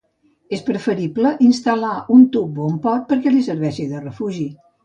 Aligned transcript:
És 0.55 0.63
preferible 0.69 1.33
instal·lar 1.49 1.93
un 2.17 2.25
tub 2.37 2.59
o 2.65 2.71
un 2.71 2.83
pot 2.89 3.07
perquè 3.13 3.35
li 3.37 3.47
serveixi 3.53 3.87
de 3.93 4.05
refugi. 4.09 4.53